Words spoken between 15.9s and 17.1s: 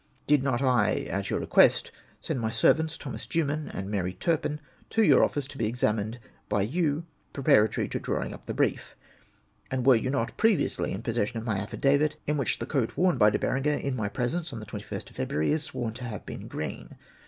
to have been green